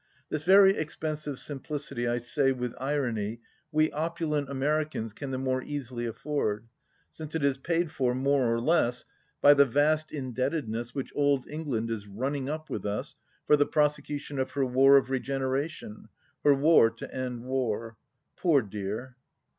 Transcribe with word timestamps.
This 0.29 0.41
very 0.41 0.75
expensive 0.75 1.37
simplicity 1.37 2.07
I 2.07 2.17
say, 2.17 2.51
with 2.51 2.73
irony, 2.79 3.39
we 3.71 3.91
opulent 3.91 4.49
Americans 4.49 5.13
can 5.13 5.29
the 5.29 5.37
more 5.37 5.61
easily 5.61 6.07
afford, 6.07 6.67
since 7.07 7.35
it 7.35 7.43
is 7.43 7.59
paid 7.59 7.91
for, 7.91 8.15
more 8.15 8.51
or 8.51 8.59
less, 8.59 9.05
by 9.41 9.53
the 9.53 9.63
vast 9.67 10.11
indebtedness 10.11 10.95
which 10.95 11.13
old 11.15 11.47
England 11.47 11.91
is 11.91 12.07
running 12.07 12.49
up 12.49 12.67
with 12.67 12.83
us 12.83 13.13
for 13.45 13.55
the 13.55 13.67
prosecution 13.67 14.39
of 14.39 14.49
her 14.53 14.65
War 14.65 14.97
of 14.97 15.11
Regeneration— 15.11 16.09
^her 16.43 16.59
war 16.59 16.89
to 16.89 17.13
end 17.15 17.43
war! 17.43 17.95
Poor 18.35 18.63
dear 18.63 19.17